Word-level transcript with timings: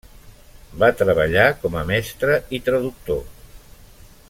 Va 0.83 0.89
treballar 1.01 1.43
com 1.65 1.77
a 1.81 1.85
mestre 1.91 2.39
i 2.59 2.61
traductor. 2.71 3.21